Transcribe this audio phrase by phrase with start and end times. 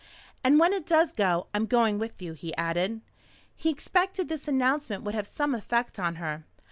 [0.43, 3.01] "And when it does go I'm going with you," he added.
[3.55, 6.43] He expected this announcement would have some effect on her.